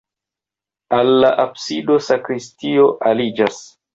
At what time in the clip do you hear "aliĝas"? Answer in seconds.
3.13-3.63